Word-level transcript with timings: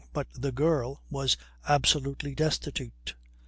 But 0.13 0.29
the 0.33 0.51
girl 0.51 1.03
was 1.11 1.37
absolutely 1.67 2.33
destitute. 2.33 3.13